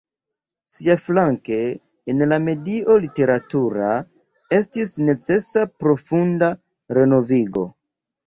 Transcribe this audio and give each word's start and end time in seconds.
Siaflanke, 0.75 1.57
en 2.13 2.23
la 2.31 2.37
medio 2.45 2.95
literatura 3.03 3.91
estis 4.59 4.93
necesa 5.11 5.67
profunda 5.85 6.49
renovigo. 6.99 7.67